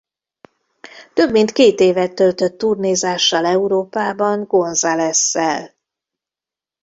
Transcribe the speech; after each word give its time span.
Több 1.13 1.31
mint 1.31 1.51
két 1.51 1.79
évet 1.79 2.15
töltött 2.15 2.57
turnézással 2.57 3.45
Európában 3.45 4.43
Gonzalessel. 4.43 5.75